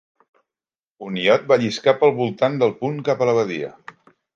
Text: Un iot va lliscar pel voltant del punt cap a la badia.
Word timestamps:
Un 1.09 1.19
iot 1.25 1.45
va 1.53 1.59
lliscar 1.65 1.95
pel 2.01 2.17
voltant 2.23 2.61
del 2.65 2.77
punt 2.83 3.01
cap 3.11 3.23
a 3.27 3.33
la 3.33 3.41
badia. 3.43 3.75